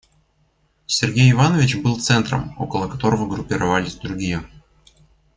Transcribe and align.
Сергей 0.87 1.31
Иванович 1.31 1.75
был 1.75 1.99
центром, 1.99 2.55
около 2.59 2.87
которого 2.89 3.27
группировались 3.27 3.93
другие. 3.97 4.41